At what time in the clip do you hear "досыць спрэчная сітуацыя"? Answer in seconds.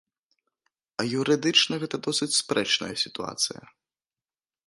2.07-3.61